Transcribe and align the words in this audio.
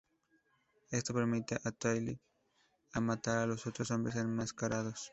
Esto 0.89 1.13
permite 1.13 1.59
a 1.63 1.71
Talley 1.71 2.19
a 2.93 2.99
matar 2.99 3.37
a 3.37 3.45
los 3.45 3.67
otros 3.67 3.91
hombres 3.91 4.15
enmascarados. 4.15 5.09